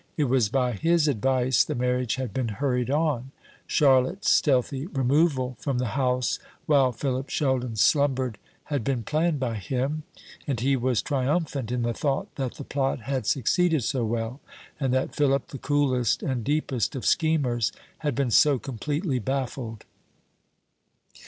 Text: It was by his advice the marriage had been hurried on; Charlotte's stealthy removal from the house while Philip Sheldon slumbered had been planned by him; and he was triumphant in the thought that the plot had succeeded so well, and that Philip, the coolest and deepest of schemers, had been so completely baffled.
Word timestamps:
It 0.17 0.23
was 0.23 0.49
by 0.49 0.71
his 0.71 1.07
advice 1.07 1.63
the 1.63 1.75
marriage 1.75 2.15
had 2.15 2.33
been 2.33 2.47
hurried 2.47 2.89
on; 2.89 3.29
Charlotte's 3.67 4.31
stealthy 4.31 4.87
removal 4.87 5.55
from 5.59 5.77
the 5.77 5.89
house 5.93 6.39
while 6.65 6.91
Philip 6.91 7.29
Sheldon 7.29 7.75
slumbered 7.75 8.39
had 8.63 8.83
been 8.83 9.03
planned 9.03 9.39
by 9.39 9.57
him; 9.57 10.01
and 10.47 10.59
he 10.59 10.75
was 10.75 11.03
triumphant 11.03 11.71
in 11.71 11.83
the 11.83 11.93
thought 11.93 12.33
that 12.33 12.55
the 12.55 12.63
plot 12.63 13.01
had 13.01 13.27
succeeded 13.27 13.83
so 13.83 14.03
well, 14.03 14.39
and 14.79 14.91
that 14.91 15.13
Philip, 15.15 15.49
the 15.49 15.59
coolest 15.59 16.23
and 16.23 16.43
deepest 16.43 16.95
of 16.95 17.05
schemers, 17.05 17.71
had 17.99 18.15
been 18.15 18.31
so 18.31 18.57
completely 18.57 19.19
baffled. 19.19 19.85